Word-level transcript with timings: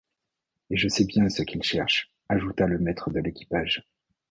Et 0.71 0.77
je 0.77 0.87
sais 0.87 1.05
bien 1.05 1.29
ce 1.29 1.43
qu’ils 1.43 1.61
cherchent!… 1.61 2.09
ajouta 2.27 2.65
le 2.65 2.79
maître 2.79 3.11
de 3.11 3.19
l’équipage. 3.19 3.87